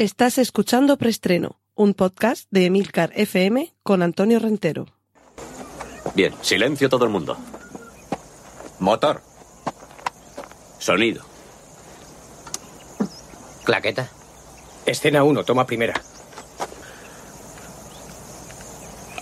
[0.00, 4.86] Estás escuchando Preestreno, un podcast de Emilcar FM con Antonio Rentero.
[6.14, 7.36] Bien, silencio todo el mundo.
[8.78, 9.20] Motor.
[10.78, 11.22] Sonido.
[13.64, 14.10] Claqueta.
[14.86, 16.00] Escena 1, toma primera.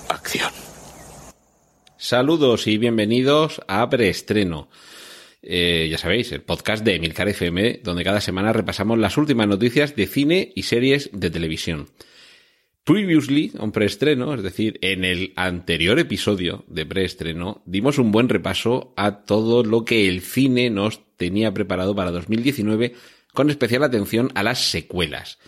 [0.08, 0.52] Acción.
[1.96, 4.68] Saludos y bienvenidos a Preestreno.
[5.43, 9.95] Eh, ya sabéis, el podcast de Emilcar FM, donde cada semana repasamos las últimas noticias
[9.95, 11.88] de cine y series de televisión.
[12.84, 18.95] Previously, un preestreno, es decir, en el anterior episodio de preestreno, dimos un buen repaso
[18.96, 22.95] a todo lo que el cine nos tenía preparado para 2019,
[23.34, 25.38] con especial atención a las secuelas.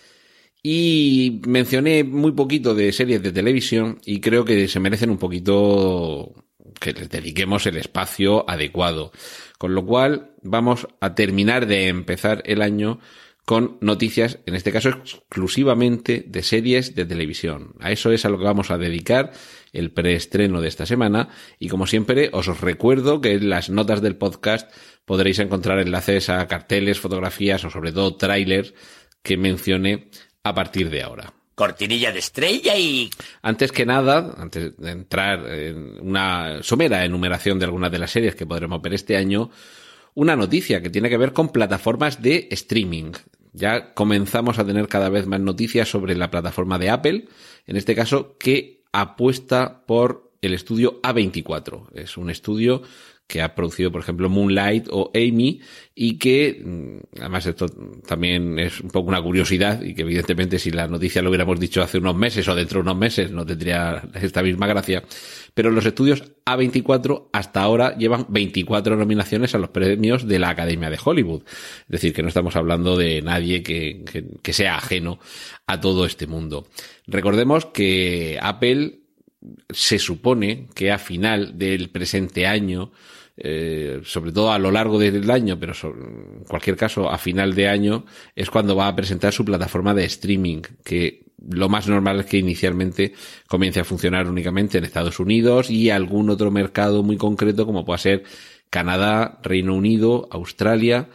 [0.62, 6.34] Y mencioné muy poquito de series de televisión y creo que se merecen un poquito
[6.78, 9.12] que les dediquemos el espacio adecuado.
[9.58, 13.00] Con lo cual vamos a terminar de empezar el año
[13.44, 17.74] con noticias, en este caso exclusivamente de series de televisión.
[17.80, 19.32] A eso es a lo que vamos a dedicar
[19.72, 24.16] el preestreno de esta semana y como siempre os recuerdo que en las notas del
[24.16, 24.72] podcast
[25.04, 28.72] podréis encontrar enlaces a carteles, fotografías o sobre todo trailers
[29.22, 30.10] que mencioné
[30.44, 31.39] a partir de ahora.
[31.60, 33.10] Cortinilla de estrella y...
[33.42, 38.34] Antes que nada, antes de entrar en una somera enumeración de algunas de las series
[38.34, 39.50] que podremos ver este año,
[40.14, 43.12] una noticia que tiene que ver con plataformas de streaming.
[43.52, 47.28] Ya comenzamos a tener cada vez más noticias sobre la plataforma de Apple,
[47.66, 51.90] en este caso que apuesta por el estudio A24.
[51.92, 52.80] Es un estudio
[53.30, 55.60] que ha producido, por ejemplo, Moonlight o Amy,
[55.94, 57.66] y que, mm, además esto
[58.04, 61.80] también es un poco una curiosidad, y que evidentemente si la noticia lo hubiéramos dicho
[61.80, 65.04] hace unos meses o dentro de unos meses no tendría esta misma gracia,
[65.54, 70.90] pero los estudios A24 hasta ahora llevan 24 nominaciones a los premios de la Academia
[70.90, 71.42] de Hollywood.
[71.44, 75.20] Es decir, que no estamos hablando de nadie que, que, que sea ajeno
[75.68, 76.66] a todo este mundo.
[77.06, 79.00] Recordemos que Apple
[79.70, 82.92] se supone que a final del presente año
[83.36, 87.68] eh, sobre todo a lo largo del año, pero en cualquier caso a final de
[87.68, 88.04] año,
[88.34, 92.38] es cuando va a presentar su plataforma de streaming, que lo más normal es que
[92.38, 93.14] inicialmente
[93.48, 97.98] comience a funcionar únicamente en Estados Unidos y algún otro mercado muy concreto como pueda
[97.98, 98.24] ser
[98.68, 101.08] Canadá, Reino Unido, Australia,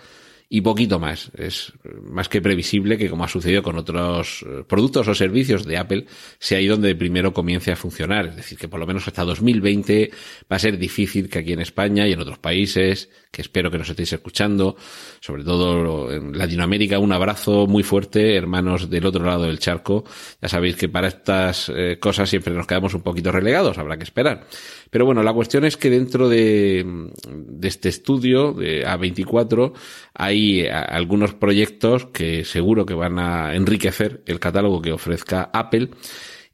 [0.47, 1.31] y poquito más.
[1.37, 1.73] Es
[2.03, 6.05] más que previsible que, como ha sucedido con otros eh, productos o servicios de Apple,
[6.39, 8.27] sea ahí donde primero comience a funcionar.
[8.27, 10.11] Es decir, que por lo menos hasta 2020
[10.51, 13.77] va a ser difícil que aquí en España y en otros países, que espero que
[13.77, 14.75] nos estéis escuchando,
[15.19, 20.05] sobre todo en Latinoamérica, un abrazo muy fuerte, hermanos del otro lado del charco.
[20.41, 24.03] Ya sabéis que para estas eh, cosas siempre nos quedamos un poquito relegados, habrá que
[24.03, 24.45] esperar.
[24.91, 26.85] Pero bueno, la cuestión es que dentro de,
[27.27, 29.73] de este estudio, de A24,
[30.13, 35.89] hay algunos proyectos que seguro que van a enriquecer el catálogo que ofrezca Apple.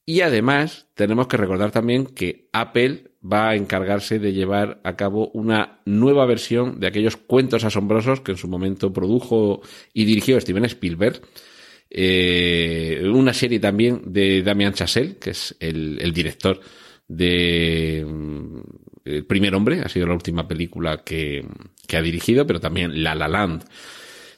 [0.05, 5.29] Y además, tenemos que recordar también que Apple va a encargarse de llevar a cabo
[5.33, 9.61] una nueva versión de aquellos cuentos asombrosos que en su momento produjo
[9.93, 11.21] y dirigió Steven Spielberg.
[11.89, 16.59] Eh, una serie también de Damien Chazelle, que es el, director
[17.07, 18.05] de
[19.03, 21.45] El primer hombre, ha sido la última película que,
[21.87, 23.63] que ha dirigido, pero también La La Land.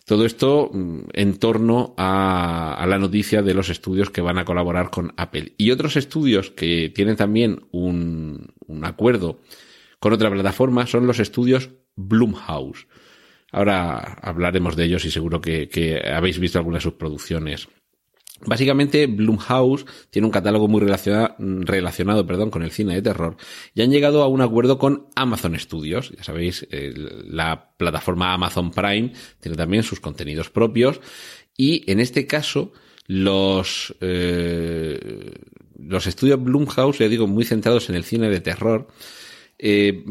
[0.06, 4.90] Todo esto mm, en torno a, la noticia de los estudios que van a colaborar
[4.90, 5.54] con Apple.
[5.58, 9.40] Y otros estudios que tienen también un, un acuerdo
[10.00, 12.88] con otra plataforma son los estudios Blumhouse.
[13.52, 17.70] Ahora hablaremos de ellos y seguro que, que habéis visto algunas de sus producciones.
[18.46, 23.38] Básicamente, Blumhouse tiene un catálogo muy relacionado, con el cine de terror
[23.74, 26.12] y han llegado a un acuerdo con Amazon Studios.
[26.16, 31.00] Ya sabéis, la plataforma Amazon Prime tiene también sus contenidos propios
[31.56, 32.74] y en este caso
[33.08, 35.34] los, eh,
[35.78, 38.88] los estudios Blumhouse, ya digo, muy centrados en el cine de terror,
[39.60, 40.04] eh,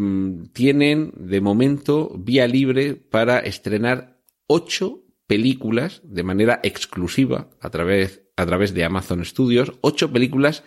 [0.52, 8.46] tienen de momento vía libre para estrenar ocho películas de manera exclusiva a través, a
[8.46, 10.64] través de Amazon Studios, ocho películas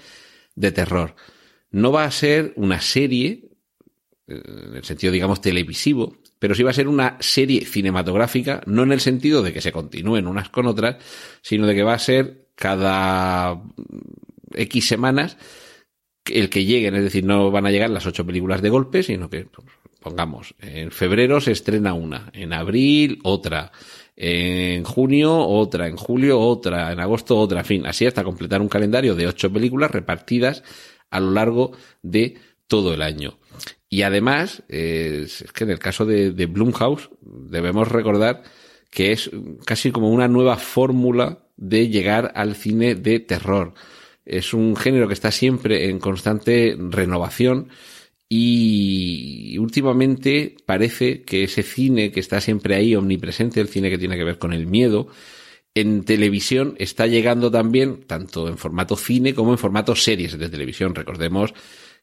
[0.55, 1.15] de terror.
[1.71, 3.49] No va a ser una serie,
[4.27, 8.91] en el sentido, digamos, televisivo, pero sí va a ser una serie cinematográfica, no en
[8.91, 10.97] el sentido de que se continúen unas con otras,
[11.41, 13.61] sino de que va a ser cada
[14.53, 15.37] X semanas
[16.25, 19.29] el que lleguen, es decir, no van a llegar las ocho películas de golpe, sino
[19.29, 19.67] que, pues,
[19.99, 23.71] pongamos, en febrero se estrena una, en abril otra,
[24.15, 28.69] en junio otra, en julio otra, en agosto otra, en fin, así hasta completar un
[28.69, 30.63] calendario de ocho películas repartidas
[31.09, 31.71] a lo largo
[32.01, 33.37] de todo el año.
[33.89, 38.43] Y además, es que en el caso de, de Blumhouse debemos recordar
[38.89, 39.29] que es
[39.65, 43.73] casi como una nueva fórmula de llegar al cine de terror.
[44.25, 47.69] Es un género que está siempre en constante renovación
[48.27, 54.17] y últimamente parece que ese cine que está siempre ahí omnipresente, el cine que tiene
[54.17, 55.07] que ver con el miedo,
[55.75, 60.95] en televisión está llegando también, tanto en formato cine como en formato series de televisión.
[60.95, 61.53] Recordemos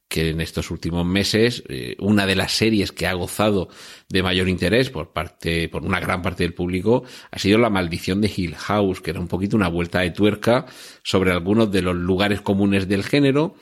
[0.08, 3.70] que en estos últimos meses eh, una de las series que ha gozado
[4.10, 8.20] de mayor interés por parte por una gran parte del público ha sido La maldición
[8.20, 10.66] de Hill House, que era un poquito una vuelta de tuerca
[11.02, 13.54] sobre algunos de los lugares comunes del género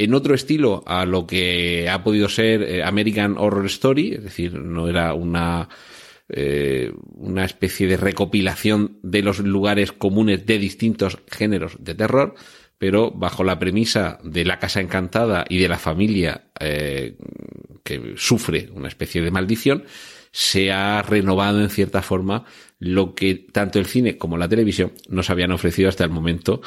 [0.00, 4.54] en otro estilo a lo que ha podido ser eh, American Horror Story, es decir,
[4.54, 5.68] no era una
[6.30, 12.34] eh, una especie de recopilación de los lugares comunes de distintos géneros de terror,
[12.78, 17.16] pero bajo la premisa de la casa encantada y de la familia eh,
[17.84, 19.84] que sufre una especie de maldición,
[20.32, 22.44] se ha renovado en cierta forma
[22.78, 26.62] lo que tanto el cine como la televisión nos habían ofrecido hasta el momento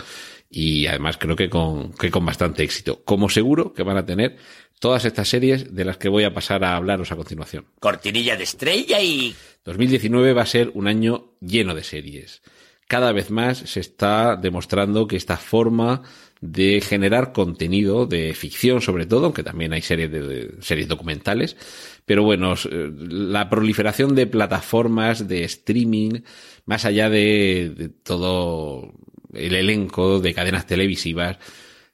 [0.54, 3.04] y además creo que con, que con bastante éxito.
[3.04, 4.38] Como seguro que van a tener
[4.80, 7.66] todas estas series de las que voy a pasar a hablaros a continuación.
[7.80, 9.36] Cortinilla de estrella y...
[9.66, 12.42] 2019 va a ser un año lleno de series
[12.94, 16.04] cada vez más se está demostrando que esta forma
[16.42, 21.58] de generar contenido de ficción sobre todo, aunque también hay series de, series documentales,
[22.06, 26.22] pero bueno, eh, la proliferación de plataformas de streaming,
[26.66, 28.94] más allá de, de todo
[29.34, 31.38] el elenco de cadenas televisivas,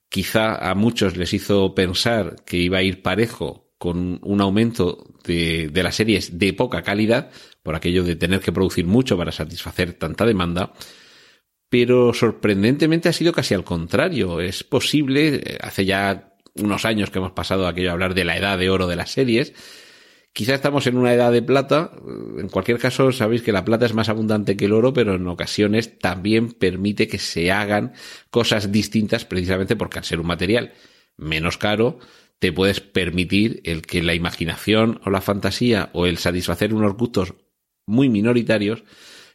[0.10, 5.70] quizá a muchos les hizo pensar que iba a ir parejo con un aumento de,
[5.70, 7.32] de las series de poca calidad,
[7.64, 10.74] por aquello de tener que producir mucho para satisfacer tanta demanda,
[11.70, 14.42] pero sorprendentemente ha sido casi al contrario.
[14.42, 18.38] Es posible, eh, hace ya unos años que hemos pasado aquello a hablar de la
[18.38, 19.54] edad de oro de las series,
[20.34, 21.92] Quizá estamos en una edad de plata.
[22.38, 25.28] En cualquier caso, sabéis que la plata es más abundante que el oro, pero en
[25.28, 27.94] ocasiones también permite que se hagan
[28.30, 30.74] cosas distintas precisamente porque al ser un material
[31.18, 32.00] menos caro,
[32.40, 37.34] te puedes permitir el que la imaginación o la fantasía o el satisfacer unos gustos
[37.86, 38.84] muy minoritarios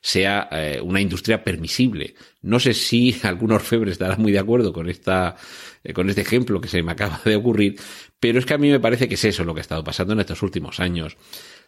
[0.04, 2.14] sea eh, una industria permisible.
[2.42, 5.34] No sé si algún orfebre estará muy de acuerdo con esta,
[5.82, 7.80] eh, con este ejemplo que se me acaba de ocurrir,
[8.20, 10.12] pero es que a mí me parece que es eso lo que ha estado pasando
[10.12, 11.16] en estos últimos años.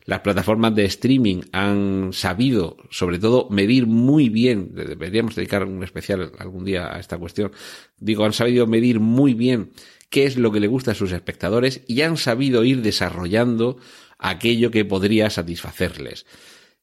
[0.05, 6.31] Las plataformas de streaming han sabido, sobre todo, medir muy bien, deberíamos dedicar un especial
[6.39, 7.53] algún día a esta cuestión,
[7.99, 9.71] digo, han sabido medir muy bien
[10.11, 13.79] qué es lo que le gusta a sus espectadores y han sabido ir desarrollando
[14.19, 16.27] aquello que podría satisfacerles.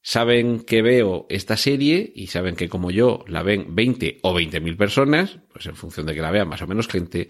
[0.05, 4.59] Saben que veo esta serie y saben que como yo la ven 20 o 20
[4.59, 7.29] mil personas, pues en función de que la vea más o menos gente,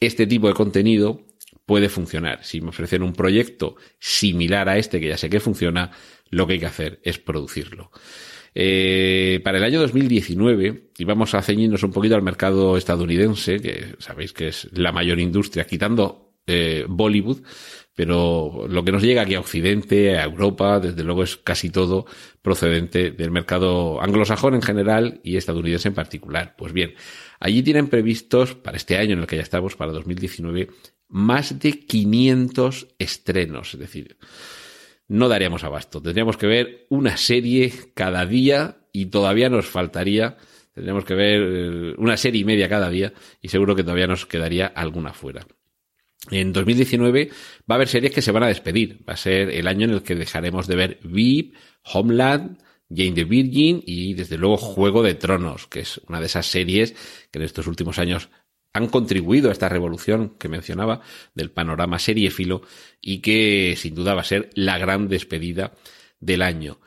[0.00, 1.22] este tipo de contenido
[1.64, 2.44] puede funcionar.
[2.44, 5.92] Si me ofrecen un proyecto similar a este que ya sé que funciona,
[6.28, 7.90] lo que hay que hacer es producirlo.
[8.54, 13.94] Eh, para el año 2019, y vamos a ceñirnos un poquito al mercado estadounidense, que
[13.98, 17.38] sabéis que es la mayor industria, quitando eh, Bollywood,
[18.00, 22.06] pero lo que nos llega aquí a Occidente, a Europa, desde luego es casi todo
[22.40, 26.54] procedente del mercado anglosajón en general y estadounidense en particular.
[26.56, 26.94] Pues bien,
[27.40, 30.70] allí tienen previstos para este año en el que ya estamos, para 2019,
[31.08, 34.16] más de 500 estrenos, es decir,
[35.06, 36.00] no daríamos abasto.
[36.00, 40.38] Tendríamos que ver una serie cada día y todavía nos faltaría,
[40.72, 44.24] tendríamos que ver eh, una serie y media cada día y seguro que todavía nos
[44.24, 45.46] quedaría alguna fuera.
[46.28, 47.30] En 2019
[47.70, 49.00] va a haber series que se van a despedir.
[49.08, 52.58] Va a ser el año en el que dejaremos de ver VIP, Homeland,
[52.90, 56.94] Jane the Virgin y desde luego Juego de Tronos, que es una de esas series
[57.30, 58.28] que en estos últimos años
[58.72, 61.00] han contribuido a esta revolución que mencionaba
[61.34, 62.62] del panorama seriéfilo
[63.00, 65.72] y que sin duda va a ser la gran despedida
[66.20, 66.80] del año.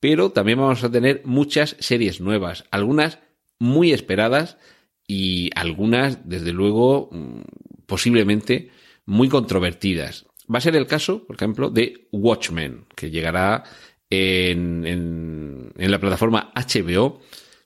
[0.00, 3.18] Pero también vamos a tener muchas series nuevas, algunas
[3.58, 4.58] muy esperadas
[5.06, 7.40] y algunas, desde luego, mm,
[7.86, 8.70] posiblemente
[9.10, 10.24] muy controvertidas.
[10.52, 13.64] Va a ser el caso, por ejemplo, de Watchmen, que llegará
[14.08, 17.20] en, en, la plataforma HBO.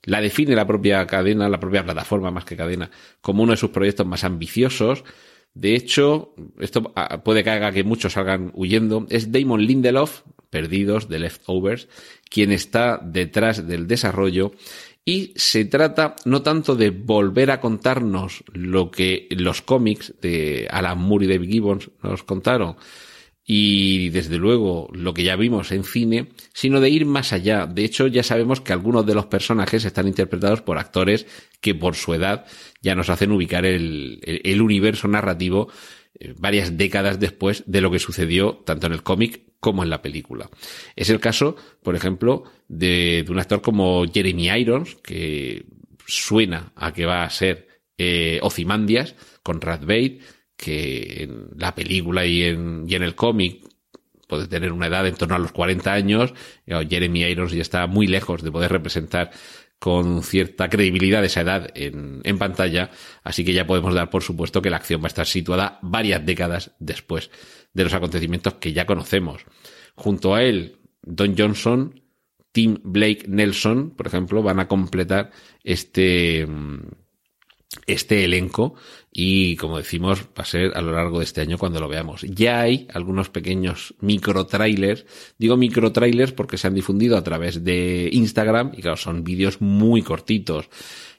[0.05, 3.71] La define la propia cadena, la propia plataforma más que cadena, como uno de sus
[3.71, 5.05] proyectos más ambiciosos.
[5.53, 9.07] De hecho, esto ah, puede que haga que muchos salgan huyendo.
[9.11, 11.89] Es Damon Lindelof, perdidos de Leftovers,
[12.31, 14.53] quien está detrás del desarrollo
[15.05, 20.99] y se trata no tanto de volver a contarnos lo que los cómics de Alan
[20.99, 22.77] Moore y David Gibbons nos contaron,
[23.47, 27.67] y desde luego lo que ya vimos en cine, sino de ir más allá.
[27.67, 31.27] De hecho, ya sabemos que algunos de los personajes están interpretados por actores
[31.61, 32.47] que por su edad
[32.81, 35.69] ya nos hacen ubicar el, universo narrativo
[36.19, 40.03] eh, varias décadas después de lo que sucedió tanto en el cómic como en la
[40.03, 40.51] película.
[40.95, 45.65] Es el caso, por ejemplo, de, un actor como Jeremy Irons, que
[46.07, 50.21] suena a que va a ser eh, Ozymandias con Bait,
[50.57, 53.65] que en la película y en, y en el cómic
[54.29, 56.35] puede tener una edad en torno a los 40 años.
[56.67, 59.31] Jeremy Irons ya está muy lejos de poder representar
[59.79, 62.91] con cierta credibilidad esa edad en, en, pantalla,
[63.23, 66.25] así que ya podemos dar por supuesto que la acción va a estar situada varias
[66.25, 67.31] décadas después
[67.75, 69.45] de los acontecimientos que ya conocemos.
[69.95, 72.01] Junto a él, Don Johnson,
[72.53, 75.31] Tim Blake Nelson, por ejemplo, van a completar
[75.63, 76.47] este,
[77.87, 78.75] este elenco
[79.13, 82.23] y como decimos va a ser a lo largo de este año cuando lo veamos.
[82.23, 85.07] Ya hay algunos pequeños micro trailers,
[85.39, 89.61] digo micro trailers porque se han difundido a través de Instagram y claro, son vídeos
[89.61, 90.69] muy cortitos.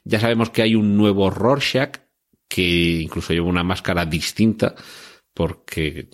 [0.04, 1.96] Ya sabemos que hay un nuevo Rorschach
[2.48, 4.74] que incluso lleva una máscara distinta
[5.34, 6.08] porque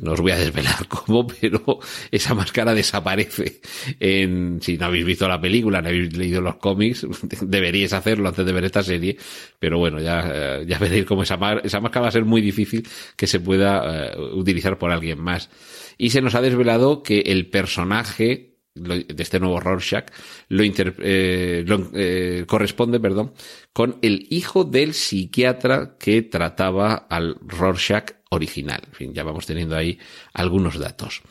[0.00, 1.78] no os voy a desvelar cómo, pero
[2.10, 3.60] esa máscara desaparece.
[4.00, 7.06] En, si no habéis visto la película, no habéis leído los cómics,
[7.42, 9.16] deberíais hacerlo antes de ver esta serie,
[9.58, 12.86] pero bueno, ya, eh, ya veréis cómo esa, esa máscara va a ser muy difícil
[13.16, 15.50] que se pueda uh, utilizar por alguien más.
[15.98, 20.06] Y se nos ha desvelado que el personaje de este nuevo Rorschach
[20.48, 21.64] lo, inter, eh,
[21.94, 23.32] eh, corresponde, perdón,
[23.72, 28.82] con el hijo del psiquiatra que trataba al Rorschach original.
[28.98, 29.98] Ya vamos teniendo ahí
[30.32, 31.22] algunos datos.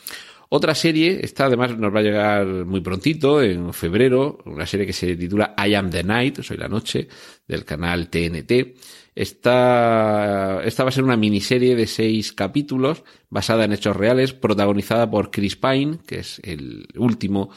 [0.53, 4.91] Otra serie, esta además nos va a llegar muy prontito, en febrero, una serie que
[4.91, 7.07] se titula I Am the Night, Soy la Noche,
[7.47, 8.75] del canal TNT.
[9.13, 15.09] Esta, esta va a ser una miniserie de seis capítulos, basada en hechos reales, protagonizada
[15.09, 17.49] por Chris Pine, que es el último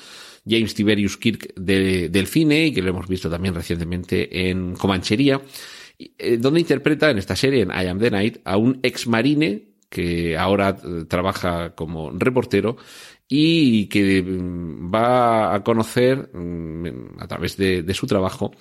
[0.46, 5.40] James Tiberius Kirk de, del cine y que lo hemos visto también recientemente en Comanchería.
[5.96, 9.74] Eh, donde interpreta en esta serie, en I Am the Night, a un ex marine
[9.88, 12.76] que ahora eh, trabaja como reportero
[13.28, 18.52] y que mm, va a conocer mm, a través de, su trabajo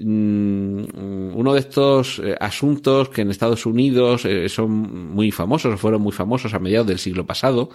[0.00, 4.70] uno de estos eh, asuntos que en Estados Unidos son
[5.14, 7.68] muy famosos, fueron muy famosos a mediados del siglo pasado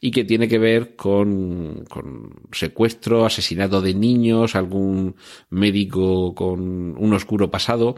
[0.00, 5.16] y que tiene que ver con, con secuestro, asesinato de niños, algún
[5.50, 7.96] médico con un oscuro pasado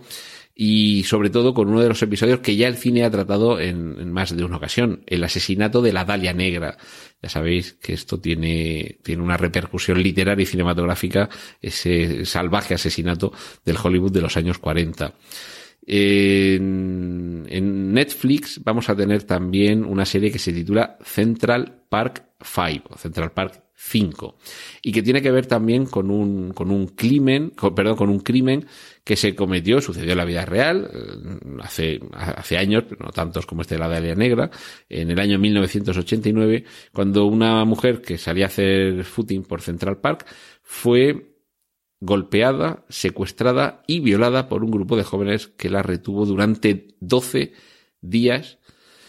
[0.58, 4.10] y sobre todo con uno de los episodios que ya el cine ha tratado en,
[4.10, 6.78] más de una ocasión, el asesinato de la Dalia Negra.
[7.22, 11.28] Ya sabéis que esto tiene, tiene una repercusión literaria y cinematográfica,
[11.60, 13.34] ese salvaje asesinato
[13.66, 15.12] del Hollywood de los años 40.
[15.88, 22.96] En, en, Netflix vamos a tener también una serie que se titula Central Park 5,
[22.96, 24.38] Central Park 5,
[24.82, 28.66] y que tiene que ver también con un, con un crimen, perdón, con un crimen
[29.04, 33.62] que se cometió, sucedió en la vida real, eh, hace, hace años, no tantos como
[33.62, 34.50] este de la Dalia Negra,
[34.88, 40.26] en el año 1989, cuando una mujer que salía a hacer footing por Central Park
[40.62, 41.36] fue
[42.00, 47.52] golpeada, secuestrada y violada por un grupo de jóvenes que la retuvo durante 12
[48.00, 48.58] días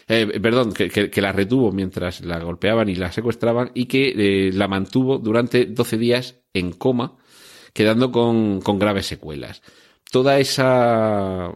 [0.07, 4.13] eh, perdón, que, la retuvo mientras la golpeaban y la secuestraban y que
[4.47, 7.17] eh, la mantuvo durante 12 días en coma,
[7.73, 9.61] quedando con, con graves secuelas.
[10.09, 11.51] Toda esa,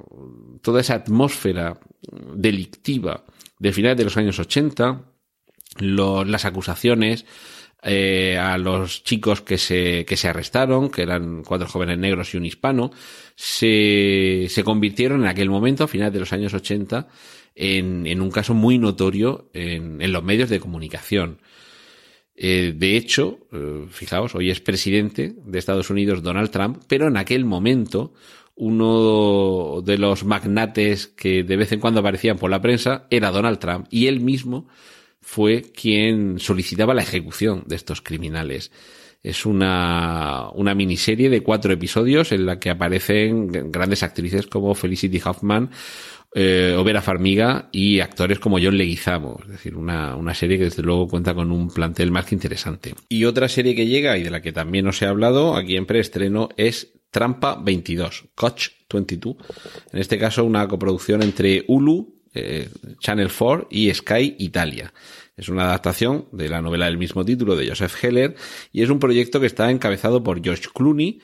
[0.62, 1.80] toda esa atmósfera
[2.36, 3.24] delictiva
[3.58, 5.06] de finales de los años 80,
[5.80, 7.26] las acusaciones
[7.84, 12.38] eh, a los chicos que se, que se arrestaron, que eran cuatro jóvenes negros y
[12.38, 12.92] un hispano,
[13.36, 17.08] se, se convirtieron en aquel momento, a finales de los años 80,
[17.56, 21.40] en, en un caso muy notorio en, en los medios de comunicación.
[22.36, 27.18] Eh, de hecho, eh, fijaos, hoy es presidente de Estados Unidos Donald Trump, pero en
[27.18, 28.14] aquel momento
[28.56, 33.60] uno de los magnates que de vez en cuando aparecían por la prensa era Donald
[33.60, 34.68] Trump y él mismo
[35.22, 38.72] fue quien solicitaba la ejecución de estos criminales.
[39.24, 45.22] Es una, una miniserie de cuatro episodios en la que aparecen grandes actrices como Felicity
[45.24, 45.70] Huffman,
[46.34, 49.40] eh, Overa Farmiga y actores como John Leguizamo.
[49.44, 52.96] Es decir, una, una serie que desde luego cuenta con un plantel más que interesante.
[53.10, 55.86] Y otra serie que llega y de la que también os he hablado aquí en
[55.86, 59.36] preestreno es Trampa 22, Coach 22.
[59.92, 62.70] En este caso, una coproducción entre Hulu, eh,
[63.00, 64.94] Channel 4 y Sky Italia.
[65.36, 68.36] Es una adaptación de la novela del mismo título de Joseph Heller
[68.72, 71.20] y es un proyecto que está encabezado por Josh Clooney,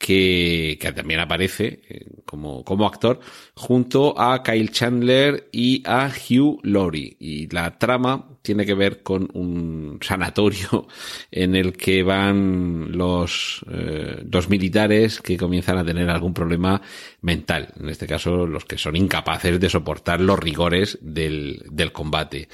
[0.00, 3.20] que, también aparece eh, como, como actor,
[3.54, 7.18] junto a Kyle Chandler y a Hugh Laurie.
[7.20, 10.88] Y la trama tiene que ver con un sanatorio
[11.30, 16.80] en el que van los, eh, los militares que comienzan a tener algún problema
[17.20, 17.74] mental.
[17.78, 22.48] En este caso, los que son incapaces de soportar los rigores del, del combate.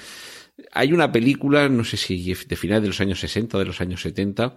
[0.72, 3.80] Hay una película, no sé si de final de los años 60 o de los
[3.80, 4.56] años 70,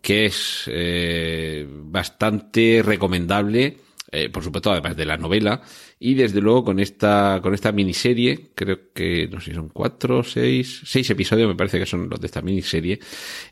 [0.00, 3.78] que es eh, bastante recomendable,
[4.10, 5.60] eh, por supuesto, además de la novela,
[5.98, 10.22] y desde luego con esta, con esta miniserie, creo que, no sé si son cuatro,
[10.22, 13.00] seis, seis episodios, me parece que son los de esta miniserie,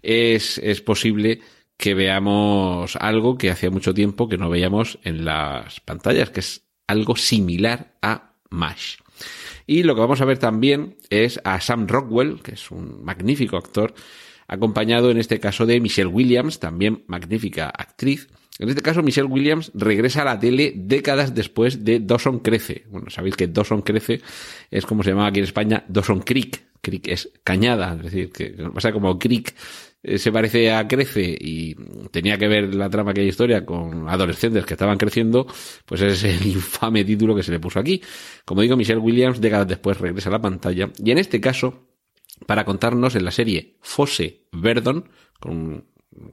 [0.03, 1.41] es, es posible
[1.77, 6.63] que veamos algo que hacía mucho tiempo que no veíamos en las pantallas, que es
[6.87, 8.99] algo similar a MASH.
[9.67, 13.57] Y lo que vamos a ver también es a Sam Rockwell, que es un magnífico
[13.57, 13.95] actor,
[14.49, 18.29] acompañado en este caso de Michelle Williams, también magnífica actriz.
[18.59, 22.85] En este caso, Michelle Williams regresa a la tele décadas después de Dawson Crece.
[22.91, 24.21] Bueno, sabéis que Dawson Crece
[24.71, 26.65] es como se llamaba aquí en España Dawson Creek.
[26.81, 29.55] Creek es cañada, es decir, que pasa como Creek
[30.09, 31.75] eh, se parece a Crece y
[32.13, 35.49] tenía que ver la trama que hay historia con adolescentes que estaban creciendo,
[35.85, 38.01] pues ese es el infame título que se le puso aquí.
[38.45, 41.89] Como digo, Michelle Williams décadas después regresa a la pantalla y en este caso,
[42.47, 45.09] para contarnos en la serie Fosse Verdon,
[45.41, 45.85] con,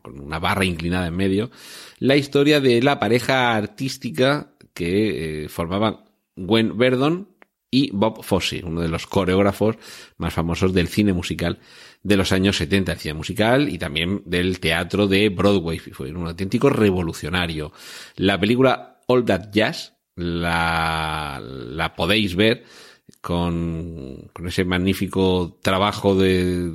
[0.01, 1.51] con una barra inclinada en medio,
[1.99, 5.99] la historia de la pareja artística que eh, formaban
[6.35, 7.29] Gwen Verdon
[7.69, 9.77] y Bob Fosse, uno de los coreógrafos
[10.17, 11.59] más famosos del cine musical
[12.03, 15.79] de los años 70, el cine musical y también del teatro de Broadway.
[15.79, 17.71] Fue un auténtico revolucionario.
[18.15, 22.63] La película All That Jazz la, la podéis ver
[23.23, 26.69] con, con ese magnífico trabajo de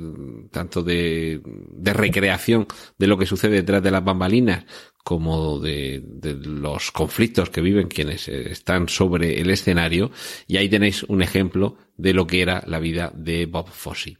[0.49, 2.65] tanto de, de recreación
[2.97, 4.65] de lo que sucede detrás de las bambalinas
[5.03, 10.09] como de, de, los conflictos que viven quienes están sobre el escenario
[10.47, 14.17] y ahí tenéis un ejemplo de lo que era la vida de Bob Fosse.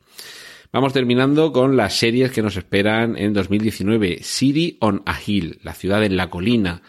[0.72, 4.20] Vamos terminando con las series que nos esperan en 2019.
[4.22, 6.84] City on a Hill, la ciudad en la colina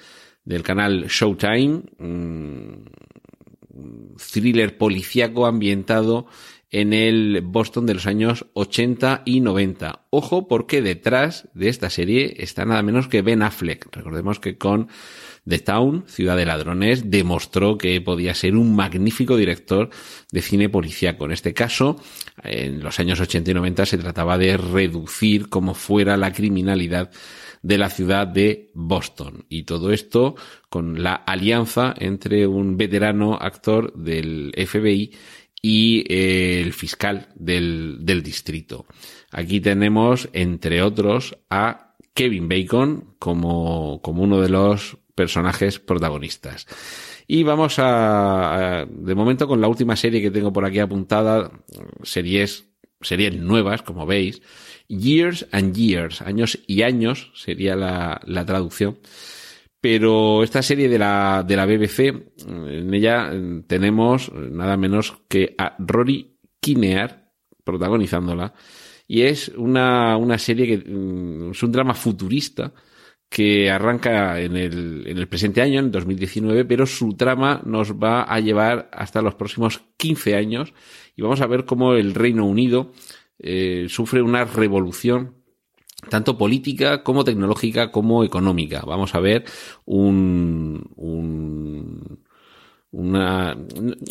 [0.45, 1.85] del canal Showtime,
[4.33, 6.27] thriller policíaco ambientado
[6.71, 10.07] en el Boston de los años 80 y 90.
[10.11, 13.89] Ojo porque detrás de esta serie está nada menos que Ben Affleck.
[13.95, 14.89] Recordemos que con
[15.49, 19.91] The Town, Ciudad de Ladrones, demostró que podía ser un magnífico director
[20.31, 21.25] de cine policíaco.
[21.25, 21.97] En este caso,
[22.45, 27.11] en los años 80 y 90 se trataba de reducir como fuera la criminalidad
[27.63, 29.45] de la ciudad de Boston.
[29.49, 30.35] Y todo esto
[30.69, 35.13] con la alianza entre un veterano actor del FBI
[35.63, 38.87] y eh, el fiscal del, del distrito.
[39.31, 46.67] Aquí tenemos, entre otros, a Kevin Bacon como, como uno de los personajes protagonistas.
[47.27, 51.53] Y vamos a, a, de momento con la última serie que tengo por aquí apuntada,
[52.03, 52.70] series,
[53.01, 54.43] series nuevas, como veis,
[54.89, 58.99] Years and Years, años y años sería la, la traducción.
[59.81, 62.13] Pero esta serie de la, de la BBC,
[62.47, 63.31] en ella
[63.67, 67.31] tenemos nada menos que a Rory Kinear
[67.65, 68.53] protagonizándola.
[69.09, 72.73] Y es una, una serie que mm, es un drama futurista
[73.31, 78.25] que arranca en el, en el presente año, en 2019, pero su trama nos va
[78.25, 80.75] a llevar hasta los próximos 15 años
[81.17, 82.91] y vamos a ver cómo el Reino Unido
[83.39, 85.37] eh, sufre una revolución
[86.09, 88.83] tanto política como tecnológica como económica.
[88.85, 89.45] Vamos a ver
[89.85, 92.21] un, un
[92.91, 93.57] una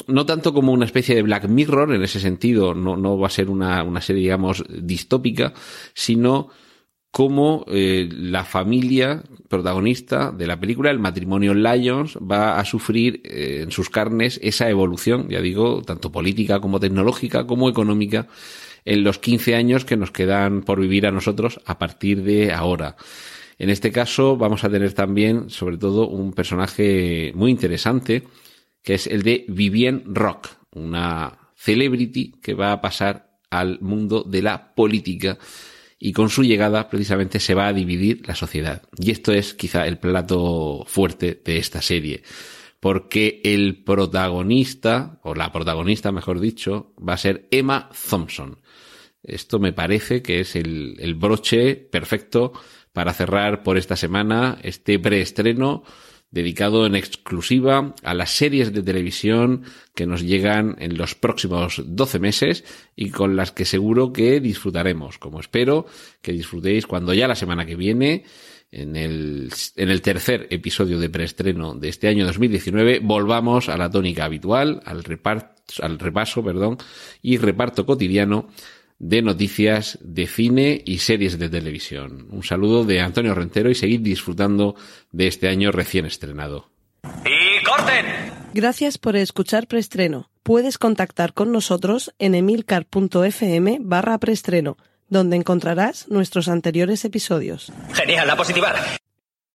[0.08, 3.32] no tanto como una especie de Black Mirror en ese sentido, no, no va a
[3.32, 5.54] ser una, una serie digamos distópica,
[5.94, 6.50] sino
[7.12, 13.62] como eh, la familia protagonista de la película, el matrimonio Lyons, va a sufrir eh,
[13.64, 18.28] en sus carnes esa evolución, ya digo, tanto política como tecnológica como económica
[18.86, 22.96] en los 15 años que nos quedan por vivir a nosotros a partir de ahora.
[23.58, 28.24] En este caso vamos a tener también, sobre todo, un personaje muy interesante,
[28.84, 34.42] que es el de Vivienne Rock, una celebrity que va a pasar al mundo de
[34.44, 35.38] la política
[36.00, 38.84] y con su llegada precisamente se va a dividir la sociedad.
[38.98, 42.24] Y esto es quizá el plato fuerte de esta serie,
[42.80, 48.60] porque el protagonista, o la protagonista mejor dicho, va a ser Emma Thompson.
[49.22, 52.54] Esto me parece que es el, el broche perfecto
[52.94, 55.84] para cerrar por esta semana este preestreno
[56.32, 59.64] dedicado en exclusiva a las series de televisión
[59.96, 62.64] que nos llegan en los próximos 12 meses
[62.96, 65.86] y con las que seguro que disfrutaremos, como espero
[66.22, 68.24] que disfrutéis cuando ya la semana que viene,
[68.72, 73.90] en el, en el tercer episodio de preestreno de este año 2019, volvamos a la
[73.90, 76.78] tónica habitual, al reparto, al repaso, perdón,
[77.22, 78.48] y reparto cotidiano
[79.00, 82.28] de noticias de cine y series de televisión.
[82.30, 84.76] Un saludo de Antonio Rentero y seguid disfrutando
[85.12, 86.70] de este año recién estrenado.
[87.26, 88.06] ¡Y corten!
[88.54, 90.30] Gracias por escuchar Preestreno.
[90.44, 94.78] Puedes contactar con nosotros en emilcar.fm barra preestreno
[95.10, 97.72] donde encontrarás nuestros anteriores episodios.
[97.94, 98.76] Genial, a positivar.